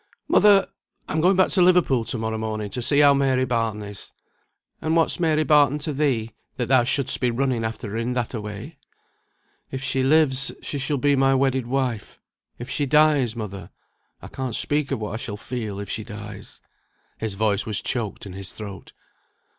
"Mother! 0.27 0.67
I 1.07 1.11
am 1.13 1.21
going 1.21 1.35
back 1.35 1.49
to 1.49 1.61
Liverpool 1.61 2.03
to 2.05 2.17
morrow 2.17 2.39
morning 2.39 2.71
to 2.71 2.81
see 2.81 3.01
how 3.01 3.13
Mary 3.13 3.45
Barton 3.45 3.83
is." 3.83 4.13
"And 4.81 4.95
what's 4.95 5.19
Mary 5.19 5.43
Barton 5.43 5.77
to 5.77 5.93
thee, 5.93 6.31
that 6.57 6.69
thou 6.69 6.83
shouldst 6.85 7.19
be 7.19 7.29
running 7.29 7.63
after 7.63 7.89
her 7.91 7.97
in 7.97 8.13
that 8.13 8.33
a 8.33 8.41
way?" 8.41 8.79
"If 9.69 9.83
she 9.83 10.01
lives, 10.01 10.51
she 10.63 10.79
shall 10.79 10.97
be 10.97 11.15
my 11.15 11.35
wedded 11.35 11.67
wife. 11.67 12.19
If 12.57 12.67
she 12.67 12.87
dies 12.87 13.35
mother, 13.35 13.69
I 14.23 14.27
can't 14.27 14.55
speak 14.55 14.89
of 14.89 14.99
what 14.99 15.13
I 15.13 15.17
shall 15.17 15.37
feel 15.37 15.79
if 15.79 15.87
she 15.91 16.03
dies." 16.03 16.61
His 17.19 17.35
voice 17.35 17.67
was 17.67 17.79
choked 17.79 18.25
in 18.25 18.33
his 18.33 18.53
throat. 18.53 18.93